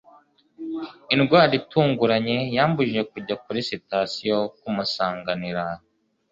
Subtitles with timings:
[1.15, 5.63] indwara itunguranye yambujije kujya kuri sitasiyo kumusanganira